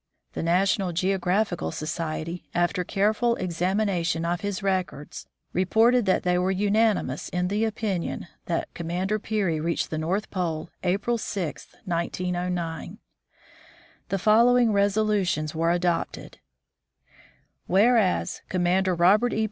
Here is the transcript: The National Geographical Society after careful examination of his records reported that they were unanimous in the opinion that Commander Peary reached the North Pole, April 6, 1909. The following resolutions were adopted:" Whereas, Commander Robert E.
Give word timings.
The 0.33 0.41
National 0.41 0.93
Geographical 0.93 1.71
Society 1.71 2.49
after 2.55 2.83
careful 2.83 3.35
examination 3.35 4.25
of 4.25 4.41
his 4.41 4.63
records 4.63 5.27
reported 5.53 6.07
that 6.07 6.23
they 6.23 6.39
were 6.39 6.49
unanimous 6.49 7.29
in 7.29 7.49
the 7.49 7.65
opinion 7.65 8.25
that 8.47 8.73
Commander 8.73 9.19
Peary 9.19 9.59
reached 9.59 9.91
the 9.91 9.99
North 9.99 10.31
Pole, 10.31 10.71
April 10.81 11.19
6, 11.19 11.75
1909. 11.85 12.97
The 14.09 14.17
following 14.17 14.73
resolutions 14.73 15.53
were 15.53 15.69
adopted:" 15.69 16.39
Whereas, 17.67 18.41
Commander 18.49 18.95
Robert 18.95 19.33
E. 19.33 19.39